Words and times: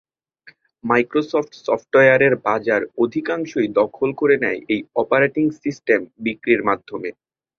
Microsoft 0.83 1.51
সফটওয়্যারের 1.65 2.33
বাজার 2.45 2.81
অধিকাংশই 3.03 3.67
দখল 3.79 4.09
করে 4.19 4.35
নেয় 4.43 4.59
এই 4.69 4.81
অপারেটিং 4.95 5.45
সিস্টেম 5.61 5.99
বিক্রির 6.25 6.61
মাধ্যমে। 6.63 7.09